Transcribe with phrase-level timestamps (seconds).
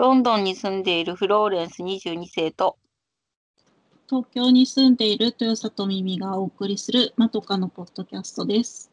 [0.00, 2.78] ロンドンに住んでいるフローレンス22世と、
[4.08, 8.90] 東京に住んでいる豊里耳がお送りするまとかのポッドキャストです。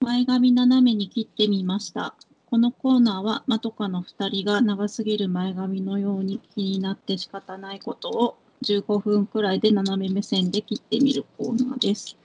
[0.00, 2.14] 前髪斜めに切ってみました。
[2.44, 12.18] このコーナーはまとかの2人が長すぎる前髪のように気になって仕方ないことを15分くらいで斜め目線で切ってみるコーナーです。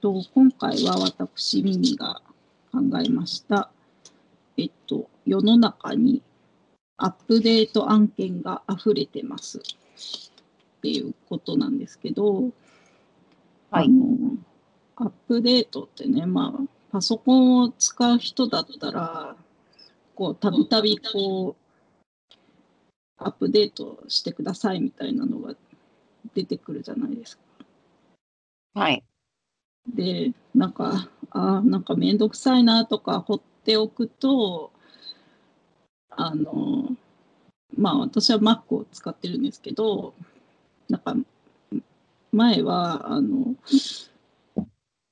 [0.00, 2.22] と今回は私耳が
[2.72, 3.70] 考えました。
[4.56, 6.22] えっと、世の中に
[6.96, 9.62] アップデート案件が溢れてますっ
[10.80, 12.42] ていうことなんですけど、
[13.70, 14.36] はいあの
[14.98, 19.36] アップデートってね、まあ、パソコンを使う人だったら、
[20.14, 22.34] こう、たびたびこう、
[23.18, 25.54] アップデートしてくださいみたいなのが
[26.34, 27.42] 出てくるじゃないですか。
[28.74, 29.04] はい。
[29.88, 34.72] で、なんか、あーなんかめんどくさいなとか放っておくと、
[36.10, 36.96] あの、
[37.76, 40.14] まあ私は Mac を使ってるんですけど、
[40.88, 41.14] なんか、
[42.32, 43.54] 前は、あの、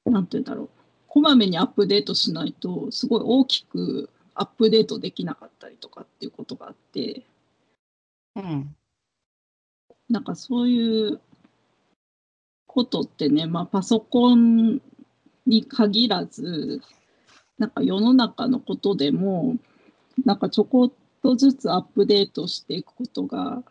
[0.07, 0.71] なんて言うんだろう、
[1.09, 7.25] こまめにアップデートしないと、すごい大きくアップデートできなかったりとかっていうことがあって、
[8.37, 8.77] うん。
[10.09, 11.21] なんかそういう
[12.75, 14.81] ことってね、まあ、パソコン
[15.47, 16.83] に限らず、
[17.57, 19.57] なんか世の中のことでも、
[20.25, 23.63] なんかちょこっとずつアップデートしていくことが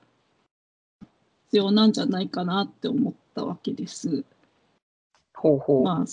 [1.48, 4.24] 必要なんじゃないかなって思ったわけです。
[5.34, 5.84] ほうほう。
[5.84, 6.06] まあ、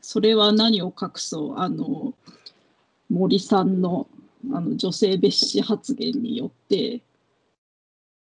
[0.00, 2.12] それは何を隠そう、あの、
[3.08, 4.08] 森さんの
[4.52, 7.02] あの女性蔑視発言によって、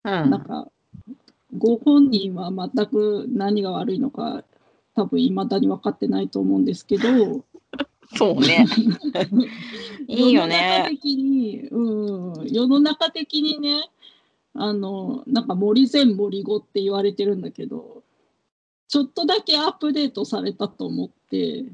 [0.03, 0.67] うんなんか、
[1.58, 4.44] ご本人は全く何が悪いのか、
[4.96, 7.46] 多分未だに分かってないと思うんですけど、
[8.16, 8.66] そうね。
[10.08, 10.90] いいよ世の中ね。
[10.90, 13.90] 的に、うん、世の中的にね、
[14.54, 18.03] あの、なんか森前森後って言われてるんだけど、
[18.88, 21.66] ちょっとだけアップデートされたと思って、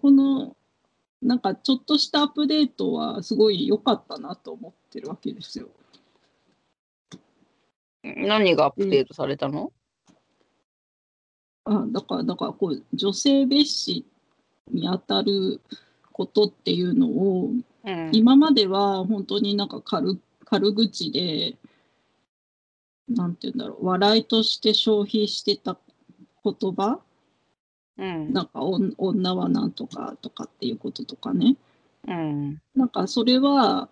[0.00, 0.56] この、
[1.22, 5.68] なんかちょっとしたアップデートはすごい良かったなと思ってるわけですよ。
[8.04, 9.72] 何がアップデートされたの？
[11.64, 14.04] あだから、だからこう、女性蔑視
[14.70, 15.62] に当たる
[16.12, 17.50] ことっていうのを、
[17.84, 18.10] うん。
[18.12, 21.56] 今までは本当になんか軽軽口で、
[23.08, 25.78] なんて言うんだろう、笑いとして消費してた
[26.44, 27.00] 言葉、
[27.96, 28.32] うん。
[28.34, 31.56] なんか女はなんとかとかっていうこととかね、
[32.06, 32.60] うん。
[32.76, 33.88] なんかそれは、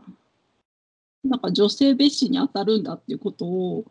[1.25, 3.85] なんか女性蔑視に当たるんだっていうことを、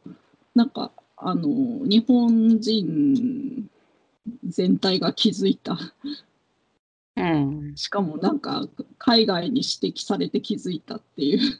[0.56, 1.48] なんかあの
[1.86, 3.70] 日本人
[4.48, 5.78] 全体が気づいた。
[7.16, 7.74] うん。
[7.76, 11.60] しかもなんか海外に指摘されて気づいたっていう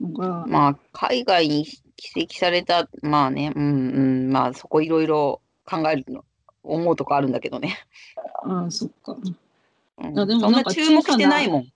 [0.00, 1.66] のが、まあ、海外に
[2.14, 6.24] 指摘された、まあね、うんうん、まあ、そこいろいろ考えるの、
[6.62, 7.78] 思うとこあるんだけどね。
[8.44, 9.12] ああ、そっか。
[9.12, 9.36] うん
[10.10, 11.72] やでもそんなんなか注目してないもん。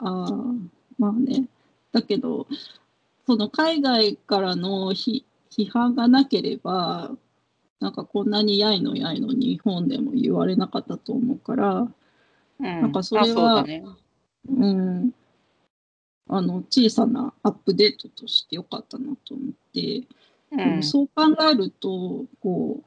[0.00, 0.54] ああ、
[0.98, 1.46] まあね。
[1.92, 2.46] だけど、
[3.26, 7.10] その海外からの批批判がなければ、
[7.80, 12.62] なんかこんなにやいのやいの日本でも言われなかったと思うから、うん。
[12.62, 13.84] なんかそれはうだね。
[14.48, 15.12] うん、
[16.28, 20.06] あの小さなアップデートとしてよかったなと思って、で
[20.52, 20.76] うん。
[20.76, 22.84] もそう考えるとこう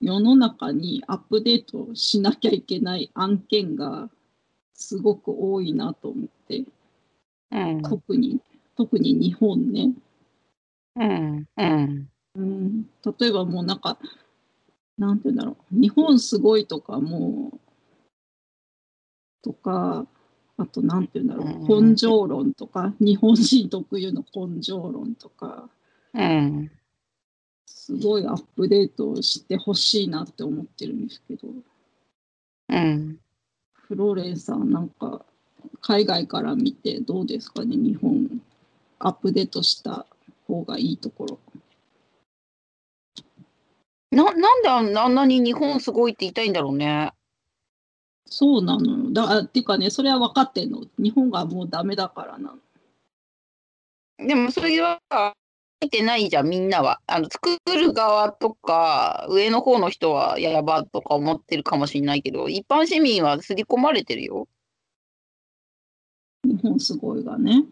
[0.00, 4.10] 世の中にアップデートしなきゃいけない案件が
[4.74, 6.64] すごく多いなと思って
[7.50, 7.82] うん。
[7.82, 8.40] 特に
[8.76, 9.92] 特に日本ね、
[10.96, 11.46] うん。
[11.56, 12.08] うん。
[12.36, 12.82] うん、
[13.18, 13.96] 例えばもうなんか
[14.98, 17.60] なんて言うんだろう日本すごいとかもう
[19.42, 20.06] とか
[20.56, 25.68] あとなんて言うんだろううん根性論とか日本人特有の根性論とか
[26.12, 26.70] うん。
[27.66, 31.48] すごいアップデートしてほしいなって思ってるんですけど
[32.68, 33.18] うん。
[33.86, 35.24] フローレンさんなんか
[35.80, 38.40] 海外から見てどうですかね日本
[38.98, 40.06] アップデートした
[40.48, 41.38] 方がいいところ。
[44.10, 47.12] な、なんであんなに日本すごいって言いたいんだろうね。
[48.26, 49.12] そうなのよ。
[49.12, 50.84] だあっていうかね、それは分かってんの。
[50.98, 52.54] 日本がもうダメだからな
[54.18, 54.26] の。
[54.26, 55.00] でもそれは
[55.84, 57.00] 見てないじゃん、みんなは。
[57.06, 64.48] あの作る側とか、上の方の人はやばとか思ってるかもしれないけど、一般市民は刷り込まれてるよ。
[66.44, 67.64] 日本すごいがね。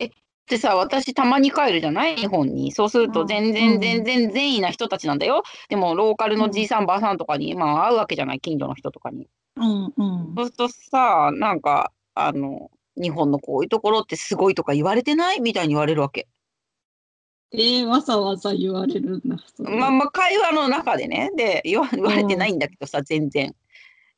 [0.00, 0.10] っ
[0.48, 2.16] てさ、私たまに帰るじゃない？
[2.16, 2.72] 日本に。
[2.72, 5.42] そうすると全うん然全然善意な人たちなんだよ。
[5.68, 9.28] でもローカルのじいさんばあさんとかに、まあ会うわけじゃない、近所の人とかに。
[9.56, 15.40] うんうんそうするとさ、なんか、あの、日本のこういうところってすごいとか言われてない？
[15.40, 16.26] みたいに言われるわけ。
[17.52, 19.36] えー、わざわざ言われるんだ。
[19.58, 21.30] まあまあ会話の中でね。
[21.36, 23.54] で、言わ言われてないんだけどさ、全然。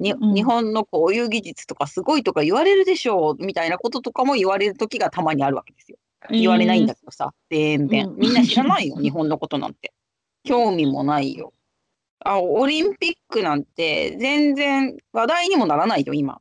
[0.00, 5.98] にうん日本のこういう技術とかすごいとか言われるでしょうみたいなこととかも言われる時がたまにあるわけですよ。
[6.30, 8.12] 言われないんだけどさ、全然う。
[8.12, 9.92] んみんな知らないよ、日本のことなんて。
[10.44, 11.52] 興味もないよ。
[12.24, 16.40] あ、オリンピックなんて全然話題にもならないよ、今。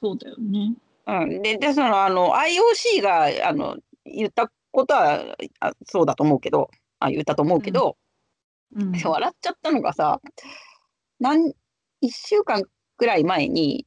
[0.00, 0.74] そうだよね。
[1.06, 1.42] うん。
[1.42, 7.96] で、で、その、あの、IOC が、あの、言ったことは、あそうだと思うけど、あ、言ったと思うけど、
[8.74, 8.92] うん。
[8.92, 10.20] 笑っちゃったのがさ、
[11.20, 11.52] なん、
[12.00, 12.62] 一週間
[12.96, 13.86] くらい前に、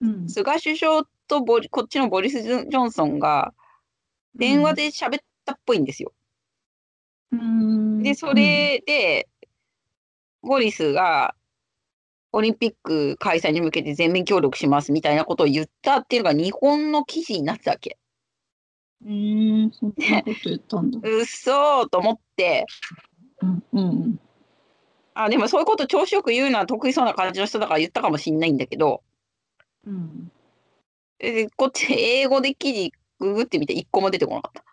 [0.00, 0.28] うん。
[0.28, 3.54] 菅首相とボリこっちのボリス・ジョンソンが
[4.34, 6.12] 電話で喋ったっぽいんですよ。
[7.32, 8.02] うん。
[8.02, 9.28] で、それで、
[10.42, 11.34] ボリスが
[12.32, 17.98] オリンピック開催に向けて全面協力しますみたいなことを言ったっていうのが日本の記事になってたわけ。
[19.04, 19.10] うん。
[19.10, 21.00] えー、そんなこと言ったんだ。
[21.02, 22.66] うっそーと思って、
[23.42, 23.64] うん。
[23.72, 24.20] うん。
[25.14, 29.02] あ、でもそういうこと調子よく言うのは得意そうな感じの人だから言ったかもしんないんだけど、
[29.86, 30.30] うん。
[31.18, 34.64] でこっち英語で記事ググってみて一個も出てこなかった。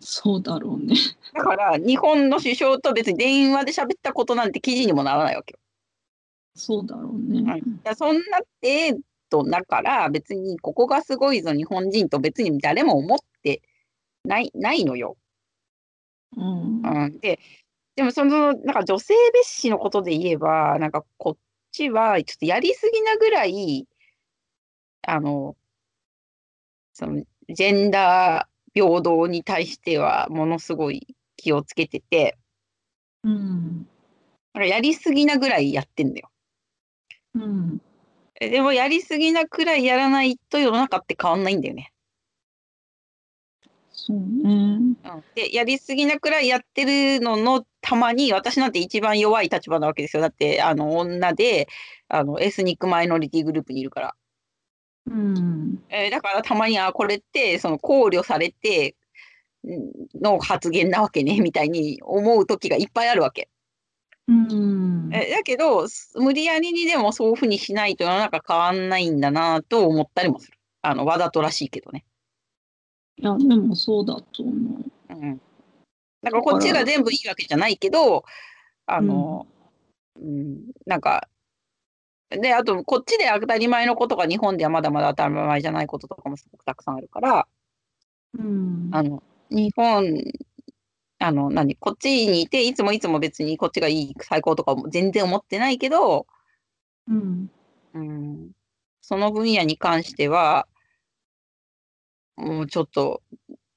[0.00, 0.94] そうだろうね。
[1.34, 5.58] だから日本の首相と別に電話で喋ったことなんて記事にもならないわけよ。
[6.54, 7.50] そうだろうね。
[7.50, 9.00] はいいやそんな程
[9.42, 13.62] 度だから別にここがすごいぞ日本人と別に誰も思って
[14.24, 15.16] ないないのよ。
[16.36, 16.82] うん。
[16.82, 17.38] うん、で
[17.96, 21.36] でもそのなんか女性蔑視のことで言えばなんかこっ
[21.72, 23.86] ちはちょっとやりすぎなぐらい
[25.06, 25.56] あの
[26.92, 32.36] そのジェンダー平等に対してはものすごい気をつけてて
[33.22, 33.88] うん。
[34.54, 36.30] やりすぎなぐらいやってんだよ。
[37.34, 37.80] うん。
[38.40, 41.92] えでもやりすぎなくらいやらないと世の中って変わんないんだよね。
[43.92, 44.24] そうね。
[44.44, 44.94] うん、
[45.34, 46.84] でやりすぎなくらいやって
[47.18, 51.68] るののたまに私なんて一番弱い立場なわけですよだってあの女で
[52.08, 54.14] あのエスニックマイノリティグループにいるから、
[55.06, 55.78] うん。
[55.88, 58.96] えーだからたまにあこれってその考慮されて
[59.66, 63.48] んの発言なわけねみたいに思う時がいっぱいあるわけ、
[64.28, 65.10] うん。
[65.12, 72.04] えだけどす無理やりにでもそういうふうにしないと世の中変わんないんだなと思ったりもするあのわざとらしいけどね。
[73.16, 75.14] いや、でもそうだと思う。
[75.14, 75.40] うん、
[76.22, 78.24] だからこっちが全部いいわけじゃないけど、
[78.86, 79.46] あの、
[80.20, 81.28] うん、なんか、
[82.30, 87.46] で、あと、こっちで当たり前のことが日本ではまだまだ当たり前じゃないこととかもすごくたくさんあるから、
[88.38, 88.90] うん。
[88.92, 90.04] あの、日本、
[91.24, 96.26] あの、何、こっちにいて、いつもいつも別にこっちがいい、最高とかも全然思ってないけど、
[97.08, 97.50] うん。
[97.94, 98.50] うん、
[99.00, 100.66] その分野に関しては、
[102.36, 103.22] もうちょっと、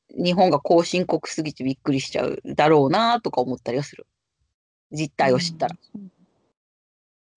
[0.10, 4.08] 日本が後進国すぎてびっくりしちゃうだろうなとか思ったりはする。
[4.92, 5.78] 実態を知ったら。
[5.96, 6.12] うん。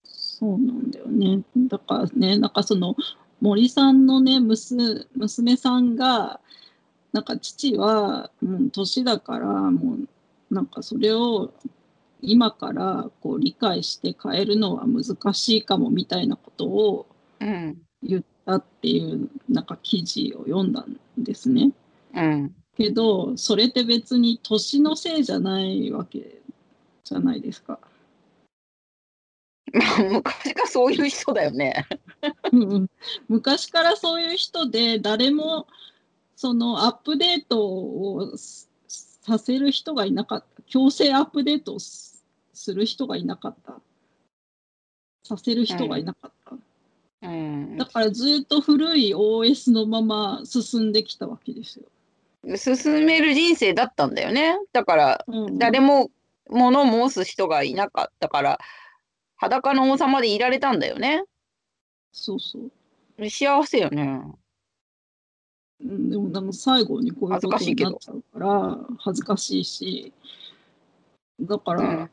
[0.03, 1.41] そうなんだよね。
[1.55, 2.97] だからね、なんかその
[3.39, 6.41] 森さんのね、娘娘さんが、
[7.13, 11.53] なんか父はもう年だから、もうなんかそれを
[12.21, 17.07] 今からこう理解して変えるのは難しいかもみたいなことを
[17.39, 17.81] うん。
[18.03, 21.71] 言ったっていうなんか記事を読んだんですね。
[22.15, 22.55] うん。
[22.77, 26.41] けどそれって別に年のせいじゃないわけ
[27.03, 27.79] じゃないですか。
[29.73, 31.85] まあ、昔からそういう人だよね。
[32.51, 32.87] うん
[33.27, 35.67] 昔からそういう人で誰も
[36.41, 43.79] そのアップデートをすさせる人がいなかった強制アップデートをすする人がいなかった
[45.23, 47.85] させる人がいなかった、うんだ。
[47.85, 52.57] からずっと古い OS のまま進んできたわけですよ。
[52.57, 54.57] 進める人生だったんだよね。
[54.73, 56.09] だから、うん、誰も
[56.49, 58.59] 物申す人がいなかったから、
[59.35, 61.23] 裸の王様でいられたんだよね。
[62.11, 64.23] そうそう、幸せよね。
[65.83, 70.13] うん、でもでも最後にこういうことになっちゃうから恥ずかしいし
[71.39, 72.11] だかうら、ん。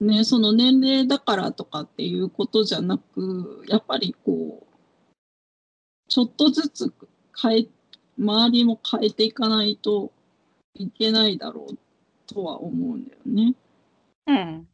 [0.00, 4.74] ね、その年齢だからとかっていうことじゃなくやっぱりこう
[6.08, 6.92] ちょっとずつ
[7.40, 7.66] 変え
[8.18, 10.12] 周りも変えていかないと
[10.74, 11.78] いけないだろう
[12.26, 13.54] とは思うんだよね。
[14.26, 14.68] うん。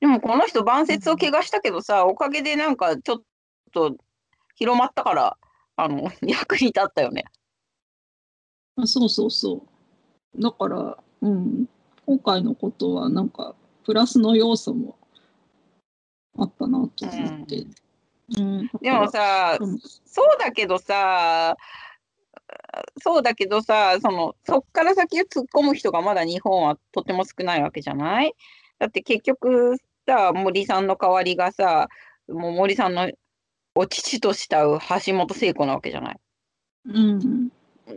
[0.00, 3.22] でもこの人晩節を怪我したけどさ、おかげでなんかちょっ
[3.72, 3.96] と
[4.56, 5.36] 広まったから
[5.84, 7.24] あの、 役に立ったよね。
[8.76, 9.66] あそうそうそ
[10.36, 10.42] う。
[10.42, 11.66] だから、うん、
[12.06, 14.96] 今回のことはなんかプラスの要素も
[16.38, 17.66] あったなと思って。
[18.38, 21.56] うん、だでからもさ、うんそうだけどさ、
[23.02, 28.34] そうだけどさ、その、そっから先突っ込む人がまだ日本はとても少ないわけじゃない？
[28.78, 31.88] だって結局さ、森さんの代わりがさ、
[32.28, 33.10] もう森さんの
[33.74, 36.16] お父と慕う橋本聖子なわけじゃない
[36.86, 37.48] うん、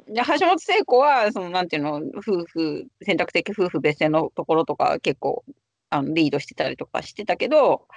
[0.08, 5.44] で橋本聖子は、その、なんていうの、夫婦、選択的夫婦別姓のところとか結構、
[5.90, 7.88] あの、リードしてたりとかしてたけど、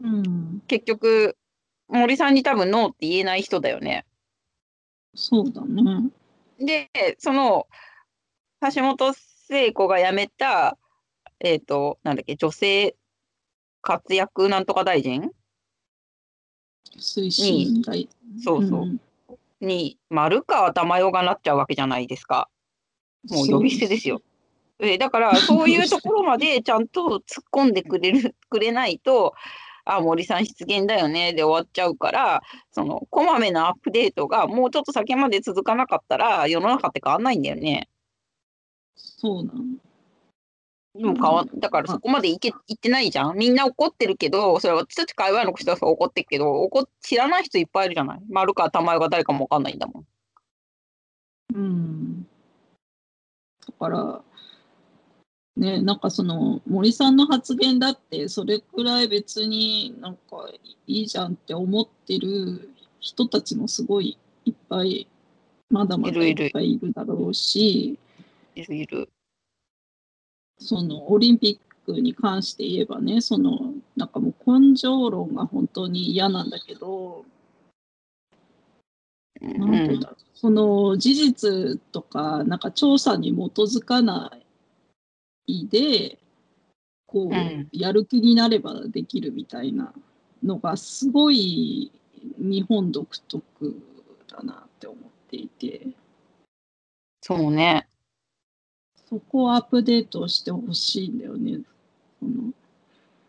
[0.00, 1.36] うん、結局、
[1.88, 4.06] 森さんに多分ノーって言えない人だよね。
[5.14, 6.10] そうだね。
[6.58, 7.66] で、その、
[8.74, 10.78] 橋本聖子が辞めた、
[11.40, 12.94] えっ、と、なんだっけ、女性
[13.82, 15.30] 活躍なんとか大臣
[16.98, 18.08] 推進大。
[18.42, 18.86] そうそう。
[18.86, 19.00] ん
[19.60, 22.48] に、丸川珠代がなっちゃうわけじゃないですか。
[23.28, 24.22] もう呼び捨てですよ。
[24.78, 29.34] えだから、そういうところまでちゃんと突っ込んでくれる、 くれないと、
[29.84, 37.88] あ、森さん失言だよね、で終わっちゃうから、その、こまめなアップデートがもうちょっと先まで続かなかったら、世の中って変わんないんだよね。
[38.94, 39.60] そうなの。
[40.94, 43.36] でも変わん、だからそこまでいけ、いってないじゃん。
[43.38, 48.20] みんな怒ってるけど、それは私たち界隈の人は怒ってるけど、怒っ知らない人いっぱいいるじゃない？
[48.28, 50.06] 丸川珠代が誰かもわかんないんだもん。
[51.54, 52.22] うん。
[52.22, 54.20] だから、
[55.56, 60.48] ね、なんかその森さんの発言だってそれくらい別になんか
[60.86, 65.06] いいじゃんって思ってる人たちもすごいいっぱい
[65.68, 67.98] まだまだいっぱいいるだろうし
[68.54, 69.08] いるいる。
[70.60, 77.24] そのオリンピックに関して言えばねそのなんかもう根性論が本当に嫌なんだけど、
[79.44, 80.00] ん。
[80.34, 84.32] その事実とかなんか調査に基づかな
[85.46, 86.18] いで
[87.06, 87.68] こう、うん。
[87.72, 89.92] やる気になればできるみたいな
[90.44, 91.90] のがすごい
[92.38, 93.82] 日本独特
[94.28, 94.98] だなって思っ
[95.28, 95.88] ていて。
[97.20, 97.89] そうね。
[99.10, 101.58] そこをアップデートしてほしいんだよね。
[102.20, 102.52] その。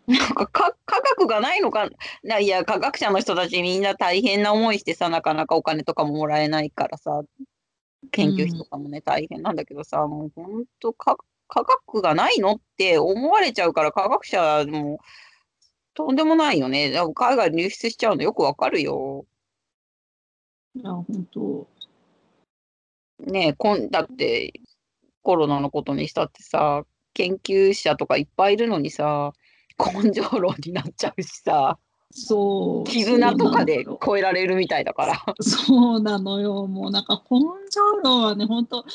[0.07, 1.89] なんかか科学がないのか。
[2.23, 7.23] ないや科学者の人たちみんな大変な思いしてさなかなかお金とかももらえないからさ。
[8.11, 10.05] 研究費とかもね、大変なんだけどさ。
[10.07, 14.99] もうほんとか科学がないのって思われちゃうから科学者も
[15.93, 16.93] とんでもないよね。
[17.13, 19.25] 海外に流出しちゃうのよくわかるよ。
[20.75, 21.67] いや本当
[23.19, 24.53] ねえこんだって
[25.21, 29.33] コロナのことにしたってさ研究者とかいっぱいいるのにさ
[29.77, 31.77] 根性論になっちゃうしさ。
[32.13, 35.35] そう絆とかで超えられるみたいだから。
[35.39, 36.67] そうなのよ。
[36.67, 38.85] もうなんか根性論はね、本当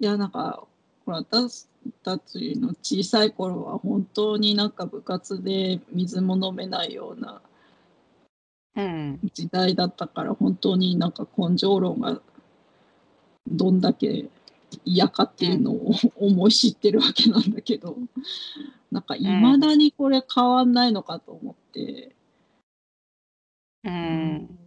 [0.00, 0.64] いやなんか、
[1.04, 1.68] ほら、私
[2.02, 7.42] たちの小さい頃は本当になんか部活で水も飲めないような
[8.76, 9.20] うん。
[9.34, 12.20] 時代だったから、本当になんか根性論が
[13.46, 14.30] どんだけ
[14.84, 17.96] 嫌かっていうのを思い知ってるわけなんだけど、
[18.90, 22.14] なんかいまだにこれ変わんないのかと思って。
[23.84, 24.58] うん。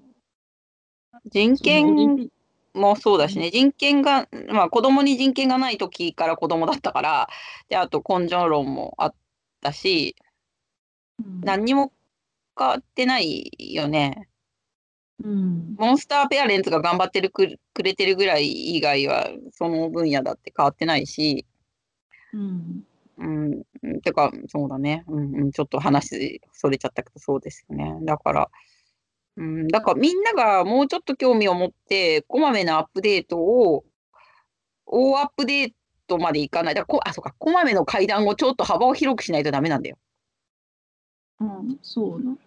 [1.26, 2.30] 人権
[2.74, 7.30] もそうだしね、人権が、まあ子供に人権がない時から子供だったから、
[7.68, 9.16] で、あと根性論もあっ
[9.62, 10.16] たし、
[11.24, 11.92] うん何にも
[12.58, 14.30] 変わってないよね。
[15.24, 15.76] うん。
[15.78, 21.46] モンスターペアレンツが頑張ってるくくれてるぐらい以外は、その分野だって変わってないし、
[22.34, 22.84] うん。
[23.18, 25.04] うん、うんてか、そうだね。
[25.08, 27.98] うん、うん、ちょっと話それちゃったけど、そうですよね。
[28.04, 28.50] だから、
[29.36, 33.84] うん、だからみんながもうちょっと興味を持って、こまめなアップデートを、
[34.86, 35.74] 大アップデー
[36.08, 36.76] トまでいかない。
[36.76, 39.98] だからこ、あ、そうか、こまめの階段をちょっと幅を広くしないとダメなんだよ。
[41.42, 42.38] うん、そうな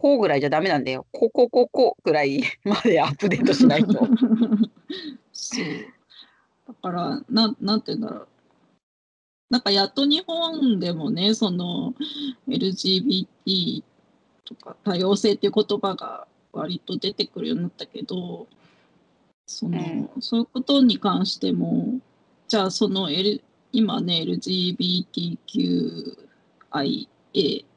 [0.00, 1.06] こうぐらいじゃダメなんだよ。
[1.10, 3.94] ここ、ここぐらい までアップデートしないと。
[5.32, 5.64] そう。
[6.68, 8.28] だから、なん、なんて言うんだろう。
[9.50, 11.94] なんかやっと日本でもね、その
[12.46, 13.82] LGBT
[14.44, 18.46] とか多様性っていう言葉が割と出てくるようになったけど、
[19.46, 21.98] その、うんそういうことに関しても、
[22.46, 27.08] じゃあその、L、今ね、LGBTQIA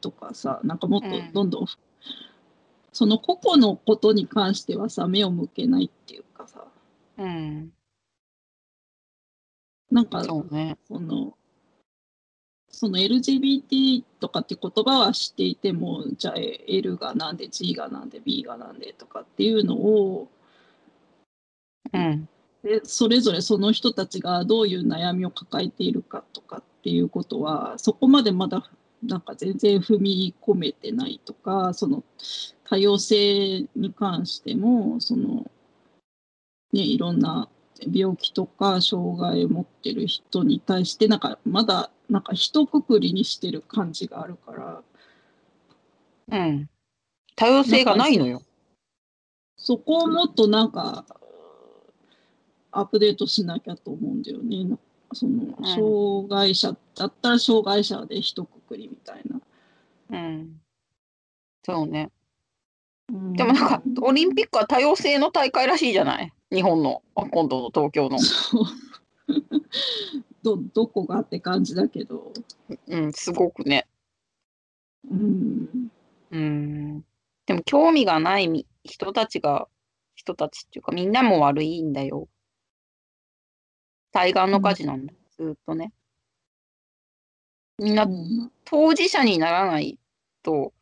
[0.02, 1.68] とかさ、なんかもっとうんどんどん、
[2.92, 6.66] その個々のことに関してはさ、目を向けないっていうかさ、
[7.18, 7.72] うん、
[9.92, 10.78] なんかそうね。
[10.88, 11.34] その
[12.70, 20.30] その LGBT とかって言葉は知っていてもじゃあ L がなんで G がなんで B がなんでとかっていうのを
[21.94, 22.28] うん。
[22.64, 28.70] でそれぞれその人たちがどういう悩みを抱えているかとかっていうことはそこまでまだ
[29.04, 32.04] なんか全然踏み込めてないとかその
[32.72, 35.52] 多様性に関してもその、
[36.72, 37.50] ね、いろんな
[37.94, 44.82] 病気とか障害を持ってる人に対してなんかまだなんか一括りにしてる感じがあるから
[46.32, 46.70] うん。
[47.36, 48.42] 多様性がないのよ。
[49.58, 51.06] そこをもっとなんか
[52.72, 54.64] アップデートしなきゃと思うんだよね。
[54.64, 54.78] な
[55.14, 59.42] その障害者だったら障害者で一括りみたいな。
[60.18, 60.62] うん。
[61.66, 62.10] そうね。
[63.12, 66.32] うんでもなんか、オリンピックは多様性の大会らしいじゃない？
[66.52, 68.18] 日本の、あ今度の東京の。
[70.44, 72.34] どどこがって感じだけど、
[72.88, 73.88] うん、すごくね。
[75.10, 75.92] うん、
[76.32, 77.06] うん。
[77.46, 79.68] でも興味がないみ人たちが、
[80.16, 82.28] 人たちっていうかみんなも悪いんだよ。
[84.12, 85.94] 対岸の火事なんだ、ずーっとね。
[87.78, 90.00] みんなうん当事者にならない
[90.44, 90.74] と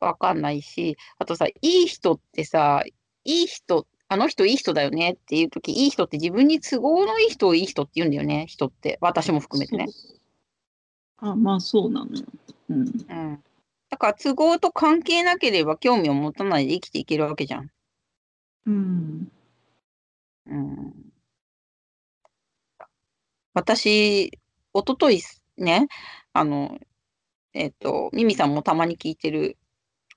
[0.00, 2.82] わかんないし、あとさ、いい人ってさ、
[3.24, 8.98] いい人、あの人いい人だよねっていうとき、いい人って自分に都合のいい人をいい人って言うんだよね、人って。
[9.00, 9.86] 私も含めてね。
[11.18, 12.24] あまあそうなのよ。
[12.70, 12.82] うんう
[13.14, 13.44] ん。
[13.90, 17.70] だから都合と関係なければ興味を持たないで生きていけるわけじゃん。
[18.66, 19.32] うん
[20.46, 20.94] うん。
[23.54, 24.32] 私、一
[24.74, 25.22] 昨日
[25.58, 25.88] ね、
[26.32, 26.78] あの、
[27.54, 29.58] えっと、ミミさんもたまに聞いてる、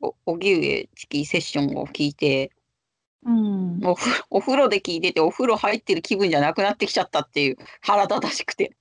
[0.04, 2.52] お、おぎゅうえチキセッションを聞いて、
[3.26, 8.76] うんお風呂お風呂で聞いてて、お風呂入ってる気分じゃなくなってきちゃったっていう腹立たしくて。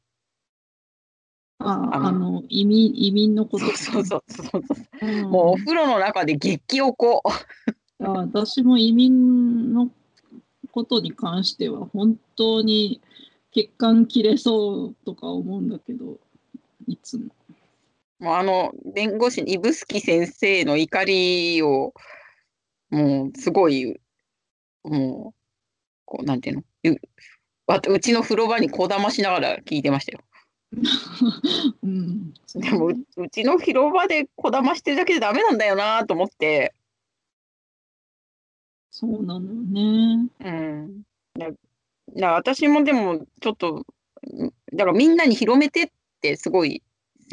[1.65, 5.07] ああの移民移民のことそうそうそうそうそう。
[5.07, 7.23] うんもうお風呂の中で激起こ。
[8.01, 9.89] あ私も移民の
[10.73, 13.01] ことに関しては本当に
[13.53, 16.19] 血管切れそうとか思うんだけど
[16.89, 17.27] いつも。
[18.23, 21.93] もうあの、弁護士、指宿先生の怒りを、
[22.89, 23.99] もうすごい、
[24.85, 25.41] もう、
[26.05, 27.01] こう、なんていうの、う
[27.67, 30.21] わうちの風呂場にこだましながら聞いてましたよ。
[31.83, 36.75] うん、でもう、うちの風呂場でこだましてるだけでダメなんだよなと思って、
[38.93, 40.29] そうなのよね。
[40.39, 41.03] うん。
[41.37, 41.51] だ
[42.15, 43.85] だ私もでも、ちょっと、
[44.33, 46.85] んだからみんなに広めてってすごい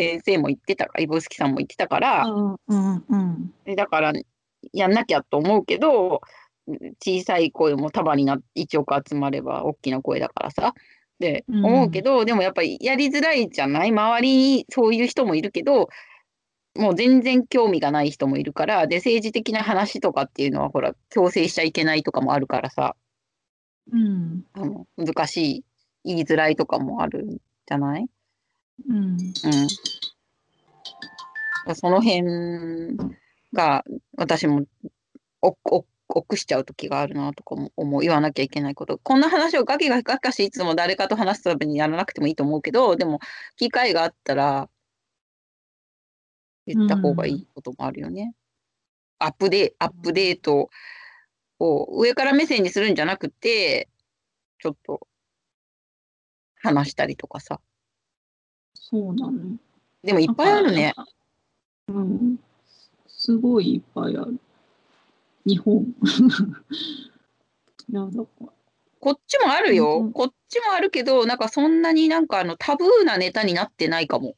[0.03, 4.13] 先生も言ってたから、指宿さんも言ってたから、うんうんうんでだから
[4.73, 6.21] やんなきゃと思うけど
[7.03, 10.73] 小さい声も束になって1億集まれば大きな声だからさ。
[11.19, 11.65] でうん。
[11.65, 13.89] 思うけど、でもやっぱりやりづらいじゃない？
[13.89, 15.89] 周りにそういう人もいるけど
[16.75, 22.95] もう全然興味がない人もいるからで政治的な話とかっていうのはほら強制しちゃいけないとかもあるからさ。
[23.91, 24.45] うん。
[24.53, 25.63] あの難しい
[26.05, 28.05] 言いづらいとかもあるんじゃない？
[28.87, 29.17] うん。
[31.67, 32.97] うん、その辺
[33.53, 33.83] が
[34.17, 34.65] 私も
[35.41, 38.97] おお臆しちゃう時があるなとかも思う言わなきゃいけないこと。
[38.97, 43.19] こんな話をガキガキガキガキいつも誰かと話すためにやらなくてもいいと思うけどでも
[43.57, 44.69] 機会があったら
[46.65, 48.33] 言った方がいいこともあるよね。
[49.19, 50.69] アップデアップデート
[51.59, 53.89] を上から目線にするんじゃなくて
[54.59, 55.07] ちょっと
[56.61, 57.61] 話したりとかさ。
[58.89, 59.39] そうなのよ。
[60.04, 60.95] でもいっぱいあるね。
[61.89, 62.39] うん。
[63.08, 64.39] すごいいっぱいある。
[65.45, 65.84] 日本。
[67.89, 68.47] いや、だから。
[68.99, 69.99] こっちもあるよ。
[69.99, 74.36] うんこっちもあるけど、なんかそんなになんかあのタブーなネタになってないかも。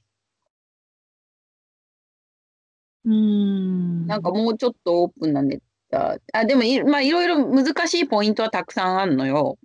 [3.06, 4.08] うーん。
[4.08, 6.18] なんかもうちょっとオープンなネタ。
[6.34, 9.58] あ、でもい、まあいろいろ難しいポイントはたくさんあるのよ。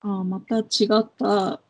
[0.00, 1.60] あまた違った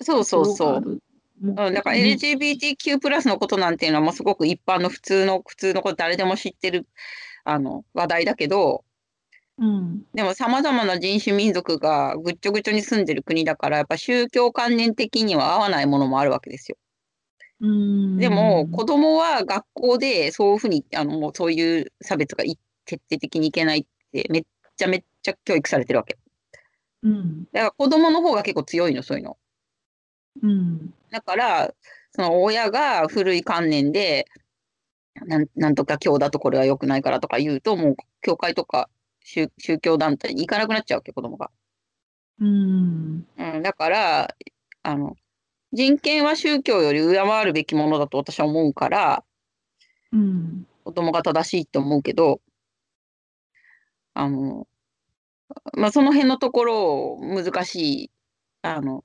[0.00, 1.02] そうそうそう。
[1.42, 6.86] うん、だからね LGBTQ プラスのことなんていうのはもうすごく一般の普通の、普通のこと誰でも知ってる
[7.44, 8.84] あの話題だけど、
[9.58, 10.02] うん。
[10.12, 16.76] でも様々な人種民族がぐっちょぐちょに住んでる国だから、やっぱ宗教観念的には合わないものもあるわけですよ。
[17.60, 18.16] うーん。
[18.18, 24.42] でも、子供は学校でそういうふうに、あの、もうそういう差別がい徹底的にいけないって、めっ
[24.76, 26.18] ちゃめっちゃ教育されてるわけ。
[27.02, 27.44] うん。
[27.52, 29.38] だから子供の方が結構強いの、そういうの。
[30.42, 30.94] うん。
[31.16, 31.74] だから、
[32.10, 34.26] その親が古い観念で、
[35.26, 38.90] なんなんとか教だとこれは良くないからとか言うと、もう教会とか
[39.24, 41.50] 宗宗教団体に行かなくなっちゃうわけ、子供が。
[42.38, 43.26] うん。
[43.38, 44.36] うん、だから、
[44.82, 45.16] あの、
[45.72, 49.24] 人権は宗教より上回るべきものだと私は思うから、
[50.12, 50.66] うん。
[50.84, 52.42] 子供が正しいって思うけど、
[54.12, 54.68] あの、
[55.72, 58.10] まあ、その辺のところを難しい、
[58.60, 59.02] あの、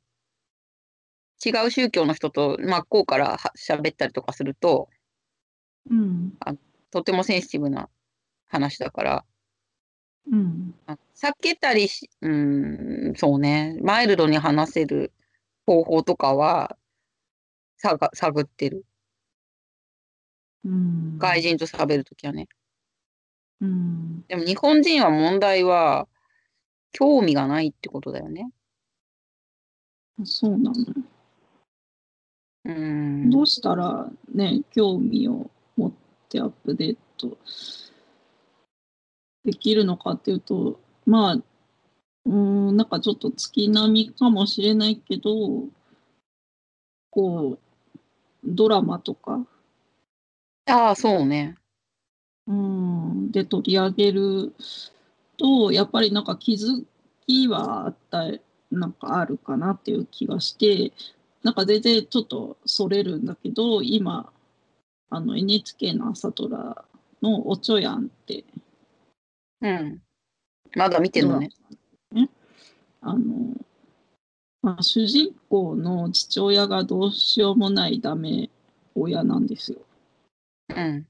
[1.43, 4.89] 違う宗教の人と真っ向からは喋ったりとかすると、
[5.89, 6.37] うん。
[6.91, 7.89] とてもセンシティブな
[8.47, 9.25] 話だから、
[10.31, 10.75] うん。
[10.85, 15.11] あ避けたりし、うーん、そうね、マイルドに話せる
[15.65, 16.77] 方法とかは、
[17.77, 18.85] さが探ってる。
[20.63, 21.17] うん。
[21.17, 22.47] 外人と喋るときはね。
[23.61, 24.25] うん。
[24.27, 26.07] でも日本人は問題は、
[26.91, 28.51] 興味がないってことだよね。
[30.23, 30.75] そうなの。
[32.65, 33.29] うーん。
[33.29, 35.91] どうしたらね、興味を持っ
[36.29, 37.37] てアップデート
[39.45, 45.67] できるのかっていうと、まあ、うーん、なんかちょっと月並みかもしれないけど、
[47.09, 47.59] こう、
[48.43, 49.45] ドラマとか、
[50.65, 51.57] ああ、そうね。
[52.47, 54.53] うん、で取り上げる
[55.37, 56.85] と、やっぱりなんか気づ
[57.27, 58.25] きはあった、
[58.71, 60.91] なんかあるかなっていう気がして、
[61.43, 64.31] なんか全然ちょっとそれるんだけど、今、
[65.09, 66.85] あの NHK の朝ドラ
[67.21, 68.45] のおちょやんって
[69.61, 70.01] うん。
[70.75, 71.49] まだ見てるのね。
[72.11, 72.29] ね、
[73.01, 73.55] あの、
[74.61, 78.49] まあ、主人公の父親がどうしようもないダメ
[78.95, 79.79] 親なんですよ。
[80.75, 81.07] うん。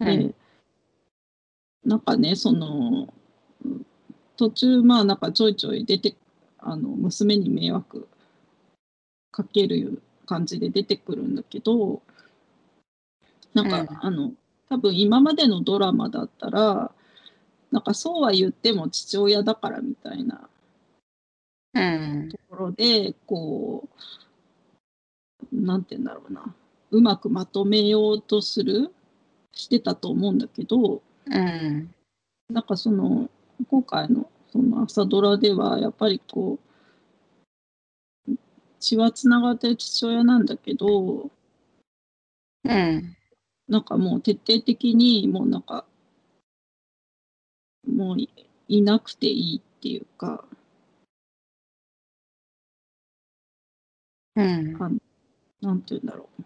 [0.00, 0.34] うで、ん。
[1.84, 3.12] なんかね、その、
[4.36, 6.14] 途中、まあなんかちょいちょい出て、
[6.58, 8.08] あの、娘に迷惑
[9.34, 12.02] かける感じで出てくるんだけど、
[13.52, 14.32] なんか、うんあの、
[14.68, 16.92] 多分今までのドラマだったら、
[17.72, 20.48] なんかそうは言っても父親だからみたいな
[21.74, 22.28] うん。
[22.28, 23.88] ところで、こ
[25.52, 26.54] う、なんて言うんだろうな、
[26.92, 28.94] うまくまとめようとする、
[29.52, 31.92] してたと思うんだけど、うん。
[32.48, 33.28] なんかその
[33.68, 36.73] 今回のその朝ドラではやっぱりこう
[38.84, 41.30] 血はつながってる父親なんだけど
[42.64, 43.16] うん。
[43.66, 45.86] なんかもう徹底的にもうなんか
[47.86, 48.28] もうい
[48.68, 50.44] いなくていいっていうか
[54.36, 54.72] うん。
[55.62, 56.42] なんて言うんだろう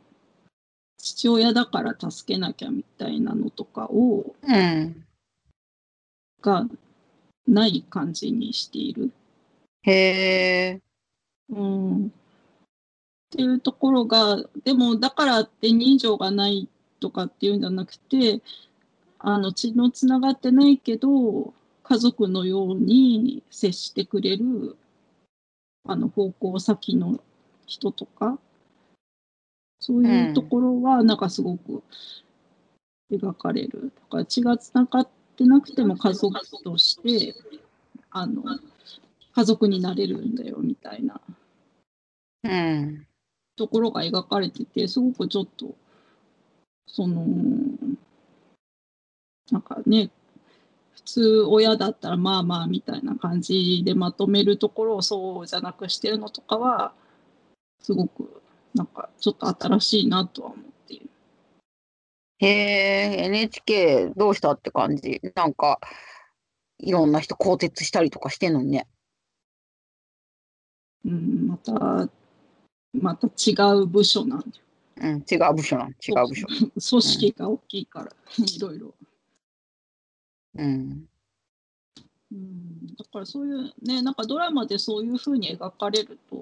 [0.96, 5.05] 父親だから助けなきゃみたいなのとかをうん。
[6.40, 6.68] が
[7.48, 9.11] ない感じにしている。
[9.83, 10.81] へえ。
[11.51, 12.12] うん
[13.29, 18.41] っていうところが、でもだからって人情がないとかっていうんじゃなくて、
[19.19, 24.77] あの血のつながってないけど、家族のように接してくれる
[25.85, 27.21] あの方向先の
[27.67, 28.38] 人とか、
[29.81, 31.83] そういうところはなんかすごく
[33.12, 33.93] 描かれる。
[33.95, 37.35] だから血がつながってなくても家族として、
[38.11, 38.43] あの
[39.35, 41.21] 家族になれるんだよみたいな
[42.45, 43.08] うん。
[43.59, 45.75] ところが描かれてて、すごくちょっと、
[46.87, 47.27] その、
[49.51, 50.11] なんかね、
[50.92, 56.92] 普通親だったらまあまあみたいな感じでまとめるところをそうじゃなくしてるのとかは、
[57.81, 58.42] すごく
[58.75, 61.11] なんかちょっと新しいなとは思っている。
[62.40, 65.21] へえ、NHK どうしたって感じ？
[65.35, 65.81] なんか、
[66.79, 68.87] いろんな人更迭したりとかしてんのにね。
[71.05, 72.09] うん、また、
[72.94, 74.53] また違う部署なんだよ。
[75.01, 76.46] うん、違う部署なん、違う部署。
[76.46, 78.94] 組織が大きいから、いろいろ。
[80.57, 81.07] うん。
[82.31, 86.40] うん、だからそういうね、なんかドラマでそういうふうに描かれると、う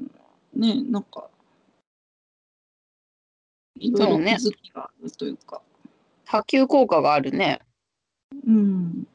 [0.00, 0.10] ん
[0.54, 1.30] ね、なんか、
[3.76, 5.62] いろいろ気づきがあるというか、
[6.24, 7.60] 波及効果があるね。
[8.44, 9.06] うん。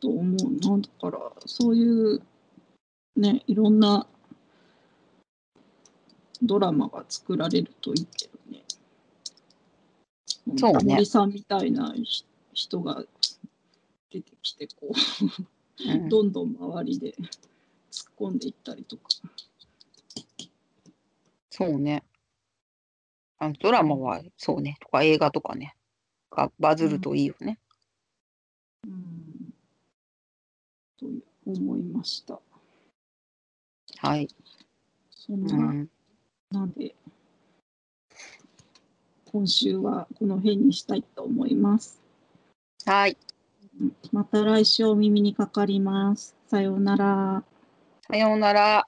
[0.00, 0.26] と思う
[0.76, 0.82] な。
[0.82, 2.22] だから、そういう、
[3.16, 4.06] ね、いろんな
[6.42, 8.64] ドラマが作られるといいけどね。
[10.56, 13.02] そうね森さんみたいなひ人が
[14.10, 17.14] 出てきて、こう、うん、どんどん周りで
[17.90, 19.02] 突っ込んでいったりとか。
[21.50, 22.02] そうね。
[23.38, 24.76] あのドラマはそうね。
[24.80, 25.76] とか映画とかね。
[26.30, 27.58] がバズるといいよね。
[28.84, 29.54] うん。
[30.98, 31.06] と
[31.46, 32.40] 思いました。
[34.04, 34.28] はい。
[35.10, 35.88] そんな、うん。
[36.50, 36.94] なんで、
[39.32, 42.02] 今週はこの辺にしたいと思います。
[42.84, 43.16] はい。
[44.12, 46.36] また来週お耳にかかります。
[46.48, 47.44] さようなら。
[48.06, 48.86] さようなら。